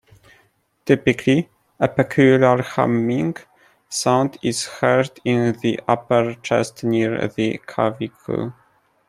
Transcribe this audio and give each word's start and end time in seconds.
Typically, 0.83 1.47
a 1.79 1.87
peculiar 1.87 2.63
humming 2.63 3.35
sound 3.87 4.35
is 4.41 4.65
heard 4.65 5.11
in 5.23 5.59
the 5.61 5.79
upper 5.87 6.33
chest 6.41 6.83
near 6.83 7.27
the 7.27 7.59
clavicle. 7.67 8.51